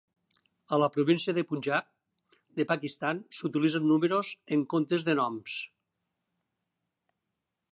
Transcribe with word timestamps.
A 0.75 0.77
la 0.83 0.87
província 0.93 1.33
de 1.37 1.41
Punjab 1.51 1.91
de 2.61 2.65
Pakistan, 2.71 3.19
s'utilitzen 3.41 3.85
números 3.91 4.33
en 4.57 4.65
comptes 4.75 5.07
de 5.11 5.17
noms. 5.23 5.59